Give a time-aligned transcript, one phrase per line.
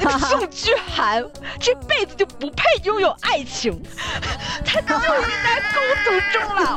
[0.00, 1.22] 那个宋居寒
[1.58, 3.82] 这辈子就不配拥有爱情，
[4.64, 6.76] 他 就应该孤独终老。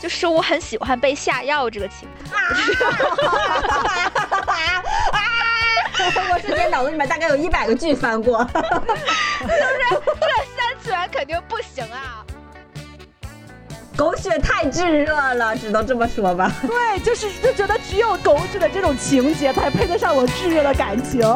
[0.00, 2.42] 就是我很喜欢被下药这个情况。
[6.32, 8.42] 我瞬间脑子里面大概有一百个剧翻过。
[8.44, 8.64] 就是
[10.20, 10.26] 这
[10.56, 12.24] 三次元肯定不行啊！
[13.96, 16.50] 狗血太炙热了，只能这么说吧。
[16.66, 21.20] 对，就是就觉得只有狗血的这种情节才配得上我炙热的感情。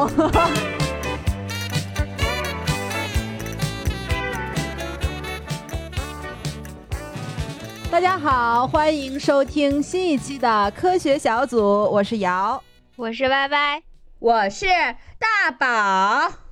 [7.91, 12.63] 大家好，欢迎收听新一期的科学小组，我是瑶，
[12.97, 13.83] 我是歪歪，
[14.19, 14.67] 我是
[15.19, 16.46] 大宝。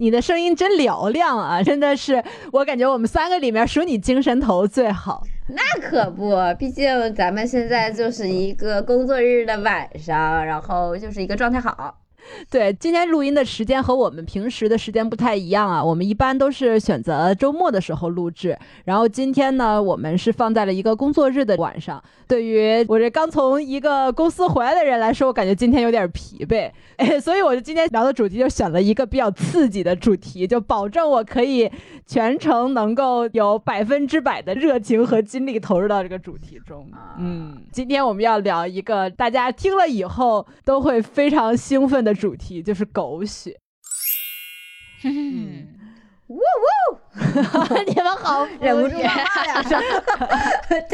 [0.00, 1.60] 你的声音真嘹亮啊！
[1.62, 5.22] 真的是，我感觉我们三个里面数你精神头最好。
[5.48, 11.94] 那可不，毕竟咱们现在就是一个工作日的晚上，然后就是一个状态好。
[12.50, 15.82] 对，今天录音的时间和我们平时的时间不太一样啊。
[15.82, 22.02] 我们一般都是选择周末的时候录制，然后今天呢，我们是放在了一个工作日的晚上。
[22.28, 31.68] 对于我这刚从一个公司回来的人来说，我感觉今天有点疲惫，哎，所以我就今天聊的主题就选了一个比较刺激的主题，就保证我可以
[32.06, 36.86] 全程能够有百分之百的热情和精力投入到这个主题中。
[37.18, 42.14] 嗯，今天我们要聊一个大家听了以后都会非常兴奋的。
[42.20, 43.58] 主题就是狗血。
[46.28, 46.38] 呜 呜，
[47.86, 49.80] 你们好，忍不住骂两声，
[50.70, 50.86] 太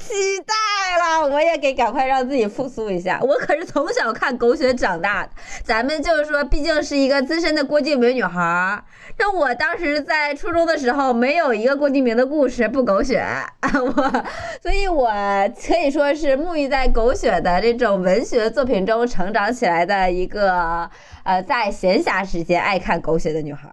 [0.00, 0.54] 期待
[0.98, 1.28] 了！
[1.28, 3.20] 我也给赶快让自己复苏一下。
[3.22, 5.30] 我可是从小看狗血长大的，
[5.64, 8.82] 咱们就是说，毕竟是一个资深的郭敬明女孩。
[9.18, 13.24] 那我当时在初中的时候，没有一个郭敬明的故事不狗血，
[13.62, 14.24] 我，
[14.60, 15.08] 所以我
[15.64, 20.90] 可以说是沐浴在狗血的这种文学作品中成长起来的一个。
[21.24, 23.72] 呃，在闲暇时间爱看狗血的女孩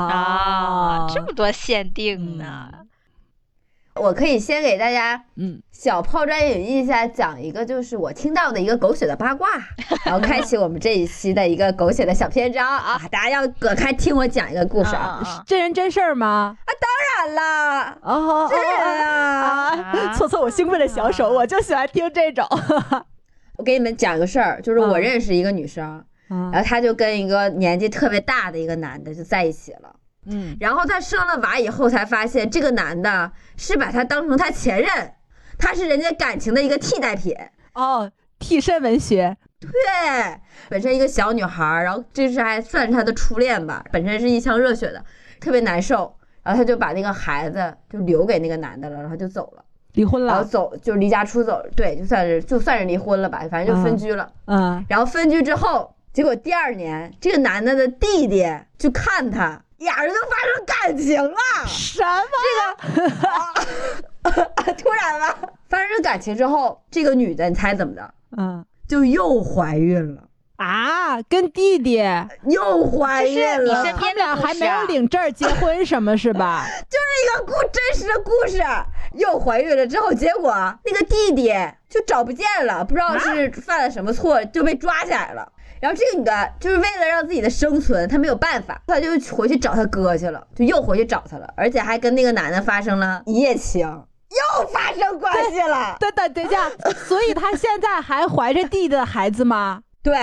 [0.00, 2.70] 啊，这么多限定呢。
[3.94, 9.48] 我可以先给大家，嗯，小抛砖引玉一下，讲一个就是我听到的一个狗血的八卦，
[10.04, 13.00] 然后开启我们这一期的一个狗血的小篇章啊！
[13.08, 16.56] 大家要隔开听我讲一个故事啊，真人真事儿吗？
[16.64, 20.12] 啊，当然了，哦，真人啊！
[20.16, 22.44] 搓搓我兴奋的小手，我就喜欢听这种。
[23.58, 26.04] 我给你们讲个事儿，就是我认识一个女生。
[26.28, 29.94] 然后她就跟一个年纪特别大的一个男的就在一起了，
[30.26, 34.88] 嗯，然后她生了娃以后才发现这个男的是把她当成他前任，
[35.58, 37.34] 他是人家感情的一个替代品。
[37.74, 39.70] 哦，替身文学，对，
[40.68, 45.04] 本身一个小女孩，然后这是还算是她的初恋吧，本身是一腔热血的，
[45.40, 49.64] 特别难受，然后她就把那个孩子就留给那个男的了，然后就走了，
[49.94, 55.93] 离婚了，然后走就离家出走，对，就算是就算是离婚了吧，反正就分居了，嗯，然后分居之后。
[56.14, 58.48] 结果第二年，这个男的的弟弟
[58.78, 61.36] 就看他，俩人就发生感情了。
[61.66, 62.22] 什么？
[64.22, 65.36] 这个突然吧，
[65.68, 68.14] 发生感情之后，这个女的你猜怎么的？
[68.36, 70.22] 嗯，就又怀孕了
[70.54, 71.20] 啊！
[71.22, 72.00] 跟弟弟
[72.44, 76.64] 又怀孕了，他们俩还没有领证结婚什么是吧？
[76.88, 78.62] 就是一个故真实的故事。
[79.14, 80.52] 又怀孕了之后，结果
[80.84, 81.52] 那个弟弟
[81.88, 85.50] 就找不见了，不知道是犯了什么错，就被抓起来了。
[85.84, 95.94] 然后这个女的，就是为了让自己的生存，她没有办法，她就回去找她哥去了，就又回去找他了，而且还跟那个男的发生了一夜情，又发生关系了。
[96.00, 96.70] 等等等一下，
[97.06, 99.82] 所以她现在还怀着弟弟的孩子吗？
[100.02, 100.16] 对，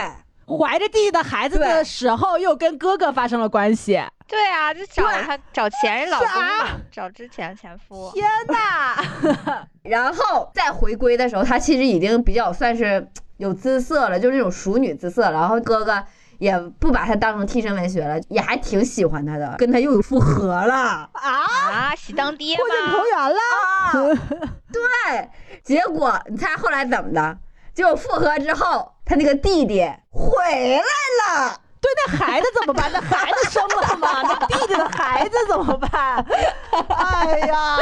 [0.48, 4.02] 怀着弟弟的孩子的时候，又跟哥哥发生了关系。
[4.28, 8.10] 对啊，就找他找前任老公嘛， 找之前前夫。
[8.16, 9.68] 天哪！
[9.84, 13.08] 然后再回归的时候，她其实已经比较算是。
[13.42, 15.32] 有姿色了，就是那种熟女姿色。
[15.32, 16.04] 然后哥哥
[16.38, 21.96] 也不把她当成替身文学了，也还挺喜欢她的，跟她又有复合了啊！
[21.98, 22.64] 喜当爹吗？
[22.64, 24.54] 破镜重圆了。
[24.72, 25.30] 对，
[25.64, 27.38] 结果你猜后来怎么的？
[27.74, 30.32] 结果复合之后，他那个弟弟回
[30.78, 31.61] 来了。
[31.82, 32.92] 对，那孩子怎么办？
[32.94, 34.22] 那孩子生了吗？
[34.24, 36.24] 那弟弟的孩子怎么办？
[36.90, 37.78] 哎呀！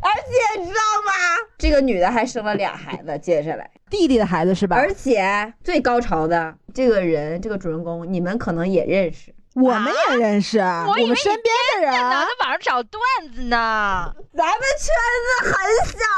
[0.00, 1.12] 而且你知道吗？
[1.56, 4.76] 这个女的还生了俩孩子，接下来弟弟的孩子是吧？
[4.76, 13.02] 而且最高潮的这个人，这个主人公，你们可能也认识，我们也认识，我们身边的人呢，在网上找段
[13.34, 14.12] 子呢。
[14.36, 14.92] 咱们圈
[15.24, 15.54] 子很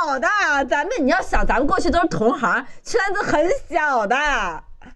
[0.08, 0.28] 小的，
[0.66, 4.16] 咱们你要想，咱们过去都是同行，圈子很小的。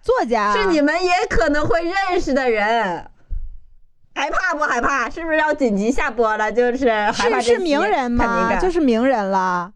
[0.05, 3.11] 作家，是你们也可能会认识的人。
[4.15, 5.11] 害怕不害怕？
[5.11, 6.53] 是不是要紧急下播了？
[6.53, 6.77] 就是
[7.12, 8.56] 是是名人吗？
[8.61, 9.73] 就是名人了，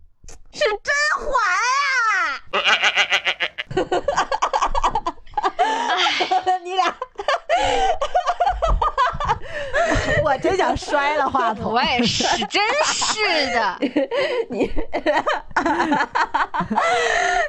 [0.53, 1.33] 是甄嬛
[6.45, 6.59] 啊！
[6.63, 6.95] 你俩。
[10.25, 11.73] 我真想摔了话筒。
[11.73, 13.79] 我也是，真是的。
[14.51, 14.71] 你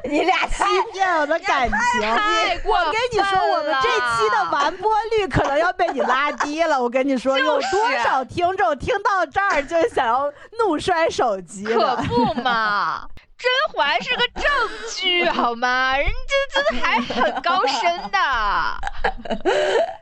[0.03, 1.77] 你俩欺欺骗我的感情。
[2.65, 6.81] 我跟你说，我们这期的完播率可能要被你拉低了。
[6.81, 11.95] 我跟你说，有多少听众听到这儿就想要怒摔手机可？
[12.07, 13.07] 不嘛，
[13.39, 14.43] 甄嬛是个正
[14.93, 15.97] 剧，好吗？
[15.97, 16.11] 人家
[16.53, 18.19] 真的还很高深的。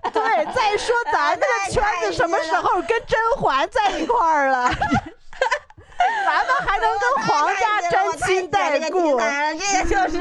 [0.12, 4.68] 对，再说咱这个圈子什么时候跟甄嬛在一块儿了？
[6.26, 9.20] 咱们还能跟皇家沾亲带故？
[9.20, 10.20] 这个就是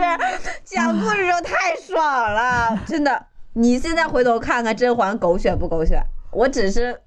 [0.64, 3.26] 讲故事时候太爽了， 真的。
[3.54, 6.02] 你现在回头看看甄嬛狗血不狗血？
[6.32, 7.00] 我只是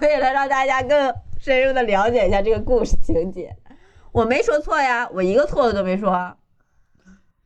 [0.00, 3.54] 为了让大家更深入的了解一下这个故事情节，
[4.12, 6.36] 我没说错呀，我一个错的都没说。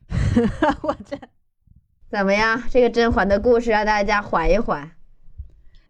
[0.83, 1.17] 我这，
[2.11, 2.61] 怎么样？
[2.69, 4.91] 这个甄嬛的故事让大家缓一缓。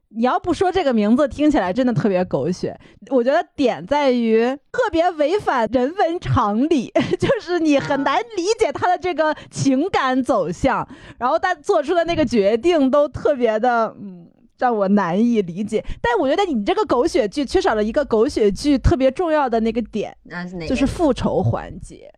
[0.10, 2.80] 你要不说这个名字，听起来真的特别狗血。
[3.10, 10.88] 我觉得点在于特别违反人文常理， 就是你很难理解他的这个情感走向，
[11.20, 14.27] 然后他做出的那个决定都特别的，嗯。
[14.58, 20.68] 让我难以理解，但我觉得你这个狗血剧缺少了一个狗血剧特别重要的那个点，那是哪个？
[20.68, 22.14] 就是复仇环节。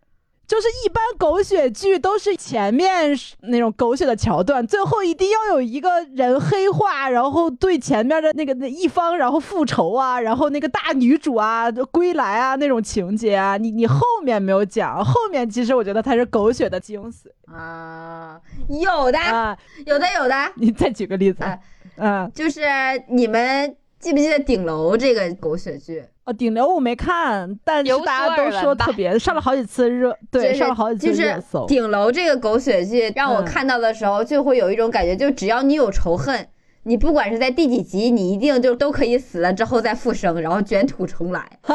[0.48, 19.56] 就是一般狗血剧都是前面是那种狗血的桥段，最后一定要有一个人黑化，然后对前面的那个那一方然后复仇啊，然后那个大女主啊归来啊那种情节啊，你你后面没有讲，后面其实我觉得它是狗血的精髓啊，有的，啊。
[19.86, 20.36] 有的，有的。
[20.58, 21.62] 你再举个例子，哎
[22.00, 22.62] 嗯，就是
[23.08, 26.04] 你们记不记得《顶楼》这个狗血剧？
[26.26, 31.66] 哦，顶楼我没看，但是有大家都说特别上了好几次热，对，就是上了好几次热搜。
[31.66, 36.48] 顶楼这个狗血剧，让我嗯看到的时候，就会有一种感觉，就只要你有仇恨，
[36.84, 41.48] 你不管是在第几集，你一定就都可以死了之后再复生，然后卷土重来。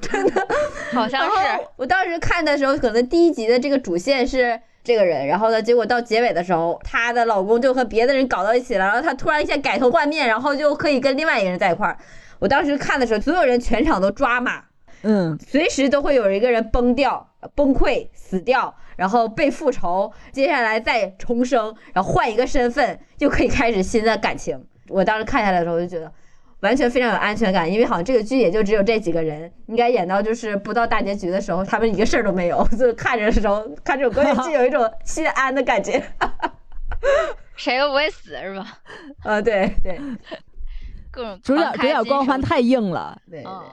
[0.00, 0.46] 真的，
[0.92, 1.32] 好像是。
[1.76, 11.96] 我当时看的时候，可能第一集的这个主线是这个人，然后呢，结果到结尾的时候，她的老公就和别的人搞到一起了，然后她突然一下改头换面，然后就可以跟另外一个人在一块儿。
[12.40, 14.62] 我当时看的时候，所有人全场都抓马，
[15.02, 24.60] 嗯，随时都会有一个人崩掉、崩溃、死掉，然后被复仇，接下来再重生，然后换一个身份，就可以开始新的感情。
[24.88, 26.12] 我当时看下来的时候，我就觉得
[26.60, 36.02] 完全非常有安全感，因为好像这个剧也就只有这几个人，应该演到就是不到大结局的时候，他们一个事儿都没有， 就看着的时候看这种狗血剧有一种心安的感觉。
[37.54, 38.66] 谁都不会死是吧？
[39.22, 40.00] 啊，对对
[41.10, 43.20] 各种主角主角光环太硬了。
[43.30, 43.64] 对对嗯，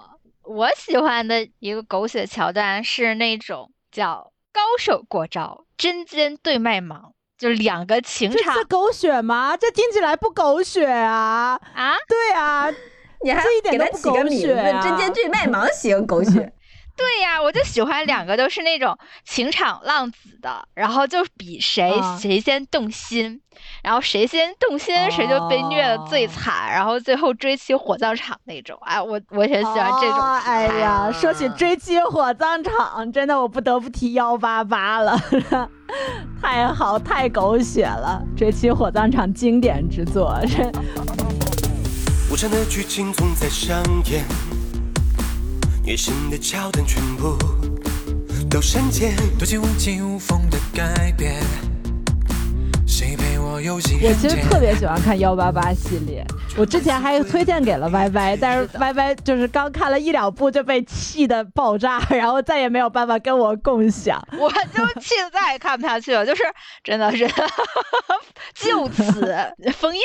[0.44, 9.58] 我喜欢的一个狗血桥段是那种叫高手过招，针尖对麦芒，就两个情这场是狗血吗？
[9.58, 11.60] 这听起来不狗血啊！
[11.74, 12.72] 啊，对啊，
[13.22, 16.54] 你还这一点给他都不狗起个名字，血啊针尖对麦芒行狗血。
[16.96, 23.42] 对呀，我就喜欢两个都是那种情场浪子的，然后就比谁、啊谁先动心，
[23.84, 28.78] 然后谁先动心谁就被虐的最惨，然后最后追妻火葬场那种。
[28.82, 30.52] 哎，我我很喜欢这种哦题材。
[30.52, 35.20] 哎呀，说起追妻火葬场，真的我不得不提幺八八了，
[36.42, 38.22] 太好太狗血了！
[38.38, 40.72] 追妻火葬场经典之作，这
[42.32, 44.24] 无常的剧情总在上演，
[45.86, 47.38] 虐心的桥段全部
[48.50, 49.16] 都删减。
[49.38, 51.36] 多情无气无风的改变，
[52.88, 54.12] 谁陪我游戏我？
[54.20, 56.26] 其实特别喜欢看幺八八系列，
[56.58, 64.20] 我之前还推荐给了 Y Y，但是 Y Y 就是刚看了一两部就被气的爆炸，然后再也没有办法跟我共享。
[64.40, 66.42] 我就气的再也看不下去了， 就是
[66.84, 67.28] 真的是
[68.56, 70.02] 就此封印。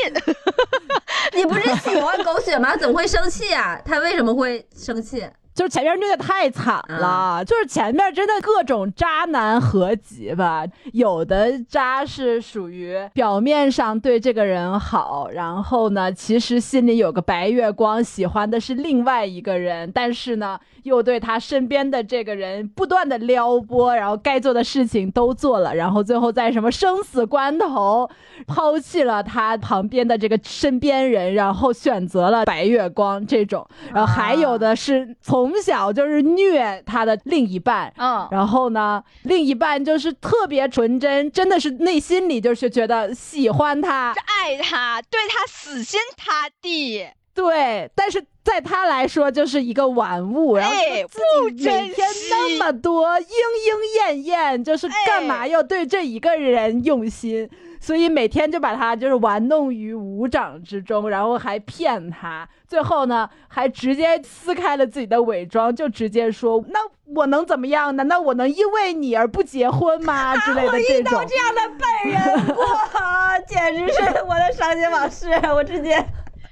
[1.34, 2.76] 你不是喜欢狗血吗？
[2.76, 3.80] 怎么会生气啊？
[3.82, 5.26] 他为什么会生气？
[5.54, 28.08] 就是前面虐的太惨了，就是前面真的各种渣男合集吧，有的渣是属于表面上对这个人好，然后呢，其实心里有个白月光，喜欢的是另外一个人，但是呢，又对他身边的这个人不断的撩拨，然后该做的事情都做了，然后最后在什么生死关头
[28.46, 37.92] 抛弃了他旁边的这个身边人，然后选择了白月光这种，然后还有的是从小就是虐他的另一半。
[37.96, 47.06] 嗯，然后呢，另一半就是特别纯真，真的是内心里就是觉得喜欢他，爱他，对他死心塌地。
[47.32, 51.20] 对，但是在在他来说就是一个玩物，然后哎自
[51.54, 57.48] 己每天那么多莺莺燕燕，就是干嘛哎要对这一个人用心？
[57.78, 66.80] 所以每天就把他就是玩弄于股掌之中，然后还骗他，最后呢还直接撕开了自己的伪装，就直接说：“那
[67.14, 67.94] 我能怎么样？
[67.94, 71.24] 难道我能因为你而不结婚吗？” 之类的我这种遇到。
[71.24, 75.28] 这样的笨人哇， 简直是我的伤心往事。
[75.54, 76.04] 我之前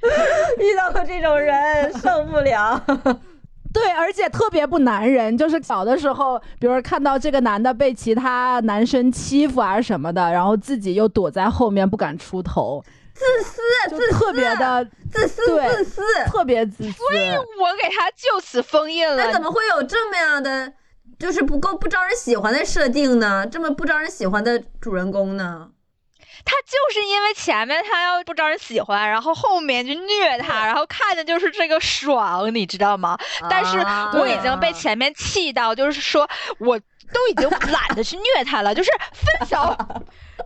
[0.59, 2.81] 遇到过这种人，受不了。
[3.71, 16.03] 对，而且特别不男人，就是小的时候，比如说看到这个男的被其他男生欺负啊什么的，然后自己又躲在后面不敢出头，自私，就特别的自私，对自私。
[16.27, 16.93] 特别自私。
[16.93, 19.17] 所以我给他就此封印了。
[19.17, 20.73] 那怎么会有这么样的，
[21.19, 23.47] 就是不够不招人喜欢的设定呢？
[23.47, 25.69] 这么不招人喜欢的主人公呢？
[26.45, 33.19] 他就是因为前面他要不招人喜欢，然后后面就虐他，然后看的就是这个爽，你知道吗？
[33.49, 36.29] 但是啊我已经被前面气到，就是说
[36.59, 39.77] 我都已经懒得去虐他了，就是分手，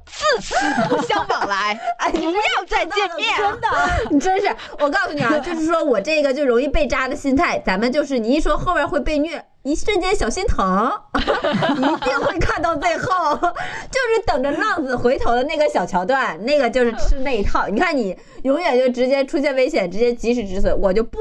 [0.07, 0.55] 自此
[0.89, 3.37] 不相往来，哎，不要再见面。
[3.37, 3.69] 真的，
[4.11, 17.67] 你 真是，我告诉你啊， 就是说我这个就容易被扎的心态，咱们就是你一说后面会被虐，一瞬间小心疼， 一定会看到最后，就是等着浪子回头的那个小桥段，那个就是吃那一套。
[17.69, 21.19] 你看你永远就直接出现危险，直接及时止损，我就不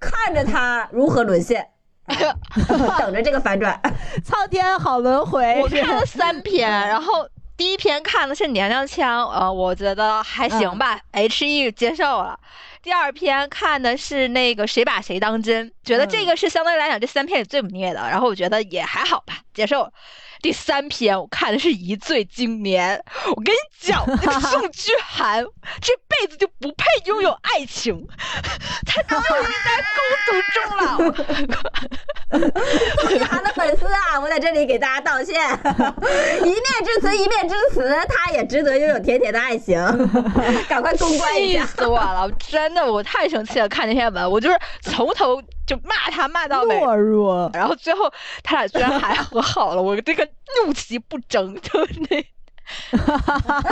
[0.00, 1.66] 看着他如何沦陷，
[2.98, 3.80] 等着这个反转。
[4.24, 5.60] 苍天好轮回。
[5.62, 7.26] 我看了三篇，然后
[7.62, 12.36] 第一篇看的是娘娘腔，呃，我觉得还行吧、h E 接受了。
[12.82, 19.92] 第二篇看的是那个谁把谁当真，觉得这个是相对来讲这三篇里最不虐的，然后我觉得也还好吧，接受了。
[20.40, 25.44] 第三篇我看的是一醉经年，我跟你讲，那个宋居涵
[25.80, 28.04] 这辈子就不配拥有爱情，
[28.84, 30.96] 他终于在孤独终老。
[33.02, 34.01] 宋居涵的粉丝啊，我
[34.32, 35.34] 在这里给大家道歉，
[36.42, 39.78] 一面之词一面之词，他也值得拥有甜甜的爱情，
[40.66, 41.72] 赶快公关一下气。
[41.76, 42.30] 死我了！
[42.38, 48.10] 真的，我太生气了，看那篇文，我就是从头就骂他骂到尾，懦弱，然后最后
[48.42, 50.26] 他俩居然还和好了，我这个
[50.64, 52.24] 怒其不争， 就那。
[52.98, 53.66] 哈哈哈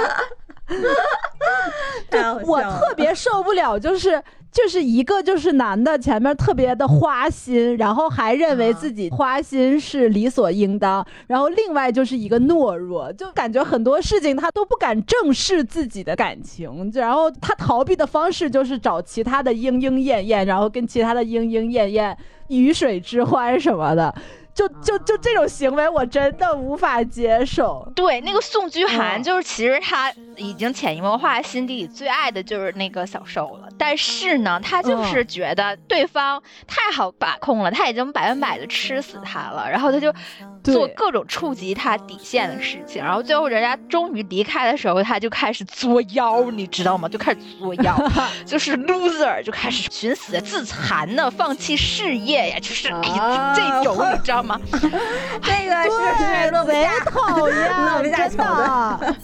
[2.45, 4.23] 我笑了特别受不了，就是
[4.53, 22.17] 就是一个就是男的前面特别的花心，然后还认为自己花心是理所应当，然后另外就是一个懦弱，就感觉很多事情他都不敢正视自己的感情，然后他逃避的方式就是找其他的莺莺燕燕，然后跟其他的莺莺燕燕
[22.49, 24.13] 鱼水之欢什么的。
[24.55, 27.91] 就就就这种行为，我真的无法接受。
[27.95, 33.69] 对，那个宋居涵，嗯就是其实他已经潜移默化，心底里最爱的就是那个小受了。
[33.79, 40.13] 但是呢，他就是觉得对方太好把控了，他已经百分百的吃死他了，然后他就
[40.63, 43.03] 做各种触及他底线的事情。
[43.03, 47.09] 然后最后人家终于离开的时候，他就开始作妖，你知道吗？
[47.09, 47.97] 就开始作妖，
[48.45, 52.89] 就是 loser，就开始寻死自残呢，放弃事业呀，就是
[53.55, 54.61] 这种你知道吗？
[54.73, 59.17] 这个是是落不贼，讨厌，弄不下真的，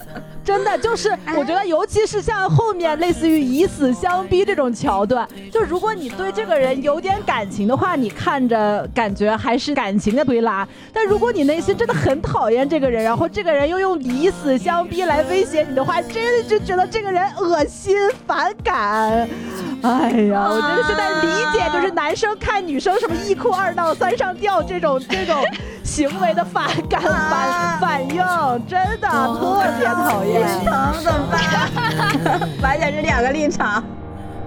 [0.46, 19.28] 真的就是，我觉得尤其是像后面类似于以死相逼这种桥段，就如果你对这个人有点感情的话，你看着感觉还是感情的推拉；但如果你内心真的很讨厌这个人，然后这个人又用以死相逼来威胁你的话，真的就觉得这个人恶心反感。
[19.82, 25.36] 哎呀，我觉得现在理解，就是男生看女生什么一哭二闹三上吊这种 这种
[25.84, 28.16] 行为的反感反反应，
[28.66, 30.42] 真的特别讨厌。
[30.64, 32.40] 疼怎么办？
[32.62, 33.82] 完全是两个立场。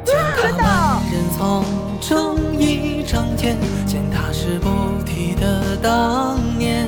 [0.06, 0.16] 真
[0.58, 0.64] 的，
[1.12, 1.64] 人从
[2.02, 3.56] 中一张天，
[3.86, 6.88] 见他是不提的当年，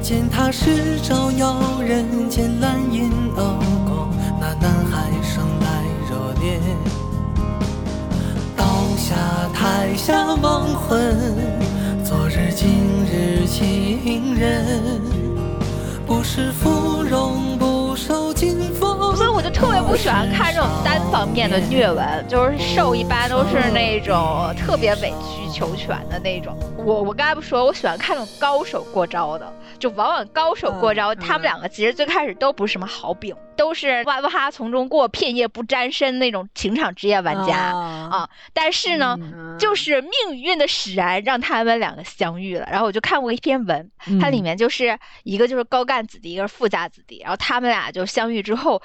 [0.00, 4.08] 见他是照耀人间蓝银镂空，
[4.40, 5.66] 那男孩生来
[6.08, 6.58] 热烈。
[9.08, 9.14] 下
[9.54, 11.16] 台下亡魂，
[12.04, 15.00] 昨日今日情人，
[16.06, 19.16] 不是芙蓉不受金风。
[19.16, 26.54] 所以我就特别不喜欢看这种单方面的虐文，就是受一般都是那种特别委曲求全的那种。
[26.76, 38.30] 我我刚才不说，我喜欢看那种高手过招的，就往往高手过招，嗯他们两个其实最开始都不是什么好饼，都是哇哇从中过，片叶不沾身那种情场职业玩家啊，啊。
[38.52, 42.66] 但是呢，嗯就是命运的使然让他们两个相遇了。
[42.70, 48.82] 然后我就看过一篇文，它里嗯面就是一个就是高干子弟，一个是富家子弟，然后他们俩就相遇之后。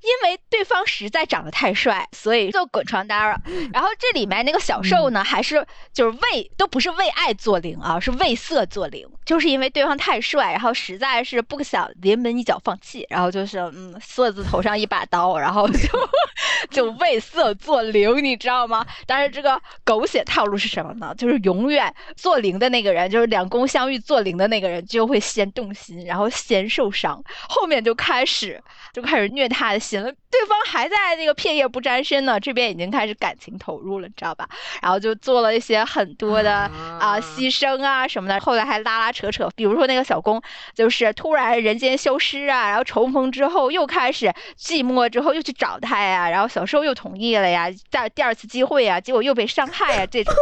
[0.00, 3.40] 因为对方实在长得太帅，所以就滚床单了。
[3.72, 16.08] 然后这里面那个小受呢，还是就是为都不是为爱做零啊，是为色做零，就是因为对方太帅，然后实在是不想临门一脚放弃，然后就是嗯，色字头上一把刀，然后就
[16.70, 18.86] 就为色做零，你知道吗？
[19.06, 21.14] 但是这个狗血套路是什么呢？
[21.18, 28.62] 就是永远做零的那个人，就是两宫相遇做零的那个人，就会先动心，然后先受伤，后面就开始
[28.92, 30.12] 就开始虐他的心了。
[30.30, 34.46] 对方还在那个片叶不沾身呢，这边已经开始感情投入了，你知道吧？
[34.82, 40.40] 然后就做了一些很多的啊牺牲啊什么的，后来还拉拉扯扯，比如说那个小公
[40.74, 44.26] 就是突然人间消失啊，然后重逢之后又开始
[44.58, 50.34] 寂寞，之后又去找他呀，然后小受又同意了呀，第第二次机会呀，结果又被伤害呀，这种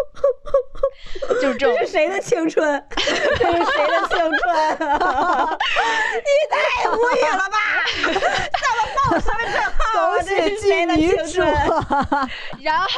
[1.40, 2.84] 就是这种这是谁的青春？
[2.90, 4.78] 这是谁的青春？
[6.16, 7.56] 你太无语了吧！
[8.02, 10.16] 怎么报身份证号啊？
[10.18, 11.48] 狗血剧这是谁的女主青春？，
[12.62, 12.88] 然后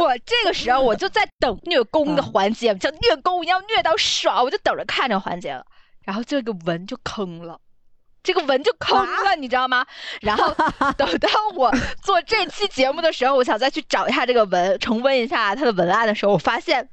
[0.00, 5.64] 我这个时候我就在等虐攻的环节，像虐攻一样虐到爽，我就等着看这个环节了。
[6.02, 7.58] 然后这个文就坑了。
[8.24, 9.86] 这个文就坑了，你知道吗？
[10.22, 10.48] 然后
[10.96, 11.70] 等到我
[12.02, 16.88] 做这期节目的时候，我想再去找一下这个文，重温一下它的文案的时候，我发现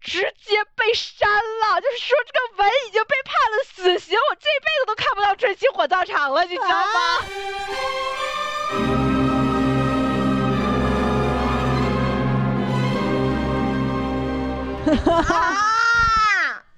[0.00, 6.90] 直接被删了，就是说这个文已经被判了死刑，我这辈子都看不到春熙火葬场了，你知道吗？
[15.22, 15.69] 啊！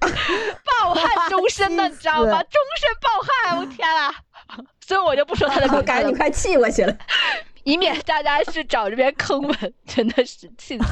[0.65, 2.43] 暴汗终身的，你知道吗？
[2.51, 4.15] 终身抱憾，我天啊！
[4.87, 6.97] 所以我就不说他的名字了感觉你，快气过去了。
[7.65, 10.85] 以免大家去找这边坑文，真的是气死。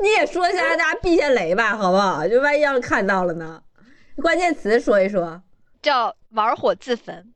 [0.00, 2.26] 你也说一下，让大家避下雷吧，好不好？
[2.28, 3.60] 就万一要是看到了呢？
[4.22, 5.42] 关键词说一说。
[5.82, 7.32] 叫玩火自焚，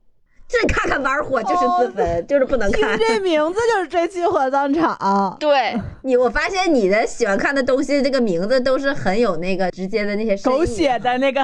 [0.61, 2.97] 这看看玩火就是自焚，就是不能听看。
[2.97, 5.37] 这 名字就是真心火葬场。
[5.39, 11.41] 对，你我发现你的喜欢看的东西，这个名字都是很有那个直接的那些深意狗血的那个，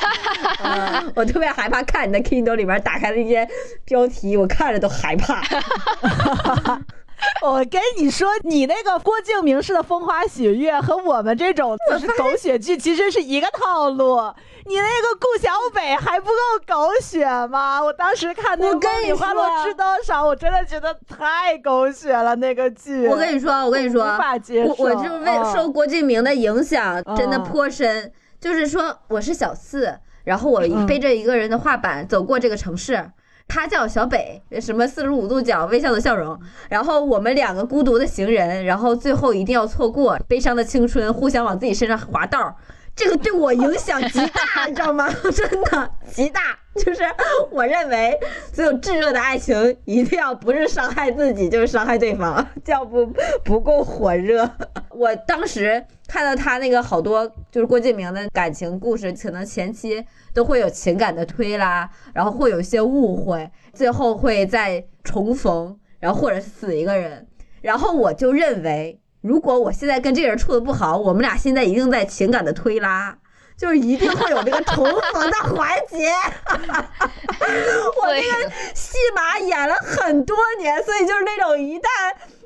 [0.64, 3.48] 嗯我特别害怕看你的 Kindle 里面打开的一些
[3.84, 5.42] 标题，我看着都害怕。
[7.42, 14.18] 我跟你说，你那个郭敬明式的风花雪月和我们这种就是狗血剧其实是一个套路。
[14.64, 16.32] 你那个顾小北还不够
[16.64, 17.82] 狗血吗？
[17.82, 23.08] 我当时看那个《花落知多少》，我真的觉得太狗血了，那个剧。
[23.08, 28.12] 我跟你说，我跟你说，无法接受我我就为嗯受郭敬明的影响，真的嗯颇深。
[28.40, 33.10] 就是说，我是小四，然后我嗯背着一个人的画板走过这个城市。
[33.48, 42.54] 他叫小北，什么四十五度角微笑的笑容，然后我们两个孤独的行人，然后最后一定要错过悲伤的青春，互相往自己身上划道儿。
[42.94, 45.08] 这个对我影响极大，你知道吗？
[45.34, 46.40] 真的极大。
[46.74, 47.02] 就是
[47.50, 48.18] 我认为，
[48.50, 53.06] 所有炙热的爱情一定要不是伤害自己，就是伤害对方， 这样不
[53.44, 54.50] 不够火热。
[54.88, 60.02] 我当时看到他那个好多就是郭敬明的感情故事，可能前期
[60.32, 67.26] 都会有情感的推拉，然后会有一些误会，最后会再重逢，然后或者是死一个人。
[67.60, 73.16] 然后我就认为，如果我现在跟这个人处的不好，我们俩现在一定在情感的推拉。
[73.54, 76.10] 就是一定会有这个重逢的环节，
[76.50, 81.86] 我对这个戏码演了很多年，所以就是那种一旦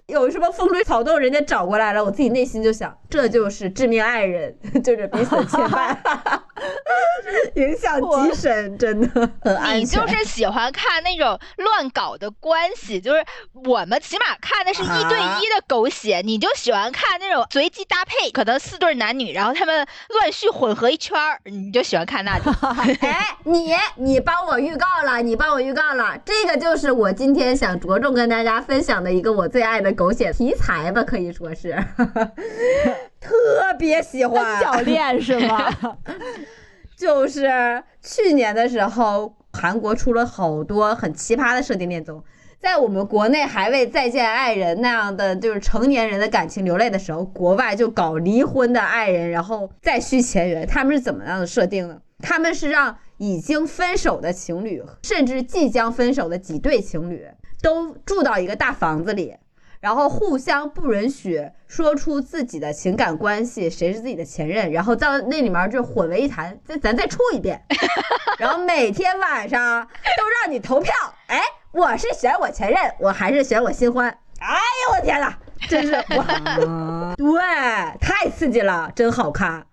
[0.07, 5.97] 有什么风吹草动，人家找过来了，我自己内心就想，这就是致命爱人， 就是彼此牵绊，
[7.57, 9.85] 影响极深，真的很安你。
[9.85, 13.25] 就是喜欢看那种乱搞的关系，就是
[13.65, 22.55] 我们起码看的是一对啊一的狗血，你就喜欢看那种随机搭配，可能四对男女，然后他们乱序混合一圈儿，你就喜欢看那种。
[23.03, 31.75] 哎，你你帮我预告了，你帮我预告了，这个就是我今天想着重跟大家分享的一个我最爱的狗血题材吧，可以说是
[33.19, 34.61] 特别喜欢。
[34.63, 35.75] 小恋是吗？
[36.97, 42.23] 就是去年的时候，韩国出了好多很奇葩的设定恋综。
[42.59, 50.67] 在我们国内还为再见爱人那样的就是成年人的感情流泪的时候，国外就搞离婚的爱人，然后再续前缘。
[50.67, 52.01] 他们是怎么样的设定呢？
[52.21, 57.27] 他们是让已经分手的情侣，甚至即将分手的几对情侣，
[57.63, 59.37] 都住到一个大房子里，
[59.81, 67.63] 然后互相不允许说出自己的情感关系，谁是自己的前任，然后到那里面就混为一谈，再咱再处一遍，
[68.39, 70.93] 然后每天晚上都让你投票，
[71.29, 71.41] 哎，
[71.73, 74.09] 我是选我前任，我还是选我新欢，
[74.41, 74.59] 哎
[74.89, 76.25] 呦我天哪，真是我
[77.17, 77.41] 对，
[78.01, 79.67] 太刺激了，真好看。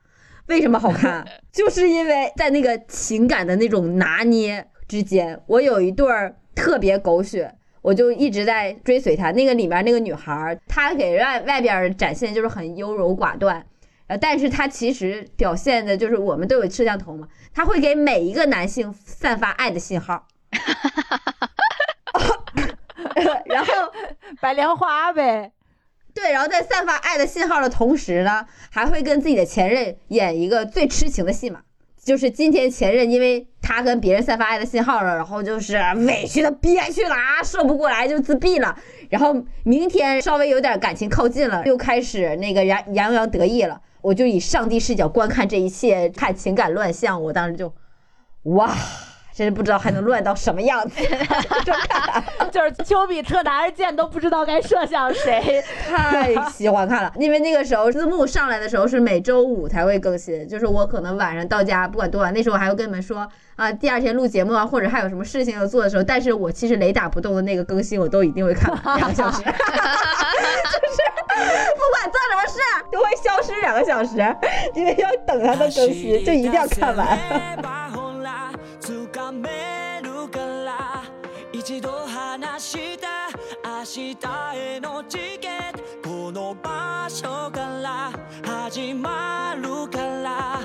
[0.47, 1.25] 为什么好看？
[1.53, 7.55] 就是因为在那个情感的那种拿捏之间，我有一对儿特别狗血。
[7.83, 9.29] 我就一直在追随他。
[9.31, 13.63] 那个里面那个女孩儿，她给外外边展现就是很优柔寡断，
[14.07, 20.27] 呃，但是她其实表现的就是我们都有摄像头嘛，她会给每一个男性散发爱的信号。
[23.45, 23.71] 然后
[24.41, 25.51] 白莲花呗。
[26.15, 31.61] 对，然后在散发爱的信号的同时呢，还会跟自己的前任演一个最痴情的戏码。
[32.03, 38.77] 就是今天前任因为他跟别人散发爱的信号了，然后就是委屈的憋屈了啊，受不过来就自闭了。
[39.09, 43.79] 然后明天稍微有点感情靠近了，又开始那个洋洋洋得意了。
[44.01, 47.73] 我就以上帝视角观看这一切，看情感乱象，我当时就，
[48.43, 48.75] 哇。
[49.33, 51.01] 真是不知道还能乱到什么样子，
[52.51, 57.11] 就是丘比特拿着剑都不知道该射向谁， 太喜欢看了。
[57.17, 69.53] 因为那个时候字幕上来的时候是每周五才会更新，就是我可能晚上到家不管多晚，那时候还会跟你们说啊，第二天录节目啊，或者还有什么事情要做的时候，但是我其实雷打不动的那个更新我都一定会看两个小时， 就是
[71.73, 72.59] 不管做什么事
[72.91, 74.17] 都会消失两个小时，
[74.75, 77.17] 因为要等它的更新，就一定要看完。
[79.13, 81.03] 掴めるから
[81.51, 83.29] 一度話した
[83.63, 88.11] 明日へのチケットこの場所から
[88.43, 90.59] 始まるから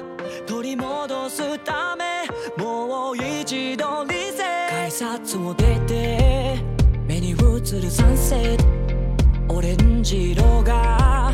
[0.46, 6.58] 取り戻すためもう一度リセ改札を出て
[7.06, 11.32] 目に映るサンセットオレンジ色が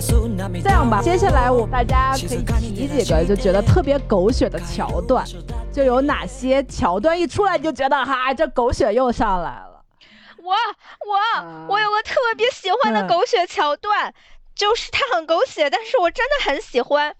[0.00, 5.26] 这样吧，接下来我大家可以提几个就觉得特别狗血的桥段，
[5.72, 9.82] 就有哪些桥段一出来你就觉得哈，这狗血又上来了。
[10.38, 14.14] 我我我有个特别喜欢的狗血桥段，
[14.54, 17.14] 就是它很狗血，但是我真的很喜欢。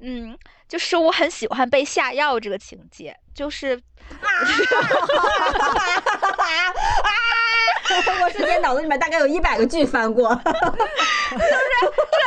[0.00, 0.36] 嗯，
[0.68, 3.76] 就是我很喜欢被下药这个情节，就是。
[8.22, 10.56] 我瞬间脑子里面大概有一百个剧翻过， 就是
[11.30, 11.40] 这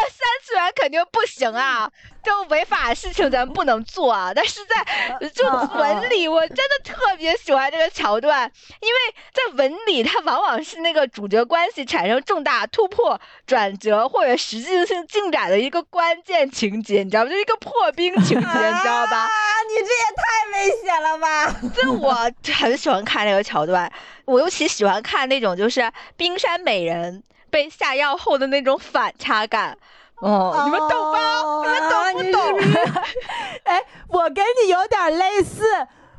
[0.10, 1.90] 三次元肯定不行啊。
[2.26, 17.30] 就违法的事情咱不能做啊，但是在就文里，我真的特别喜欢这个桥段，因为在文里，它往往是那个主角关系产生重大突破、转折或者实际性进展的一个关键情节，你知道吗？
[17.30, 19.18] 就一个破冰情节，你知道吧？
[19.18, 19.30] 啊，
[19.70, 21.56] 你这也太危险了吧！
[21.76, 23.92] 就我很喜欢看那个桥段，
[24.26, 29.78] 我尤其喜欢看那种就是冰山美人被下药后的那种反差感。
[30.22, 31.18] 哦，你们懂吗？
[31.64, 33.04] 你们懂不懂？
[33.66, 35.64] 哎，我跟你有点类似。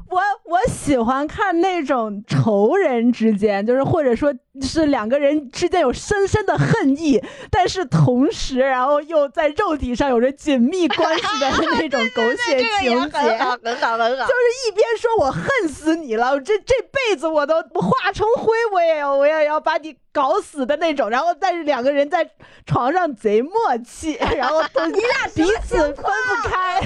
[0.09, 14.27] 我我喜欢看那种仇人之间，就是或者说是两个人之间有深深的恨意，但是同时然后又在肉体上有着紧密关系的 那种狗血情节，很好很好很好。
[14.29, 21.11] 就是一边说我恨死你了，这这辈子我都化成灰，我也要我也要把你搞死的那种。
[21.11, 22.29] 然后但是两个人在
[22.64, 23.53] 床上贼默
[23.85, 26.81] 契，然后都 你俩彼此分不开。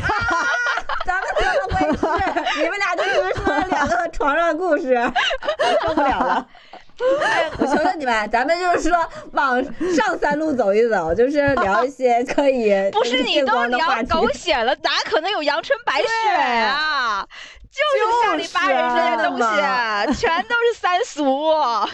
[1.10, 2.02] 咱们两个回事？
[2.62, 3.00] 你们俩就。
[3.10, 4.94] 你们说了两个床上故事，
[5.82, 6.46] 受不了了。
[7.58, 8.96] 我求求你们，咱们就是说
[9.32, 9.62] 往
[9.94, 16.06] 上三路走一走，就是聊一些可以不是你都聊狗血了，哪可能有阳春白雪
[16.62, 17.26] 啊？
[17.70, 21.48] 就是下里巴人这些东西，全都是三俗。
[21.48, 21.88] 啊，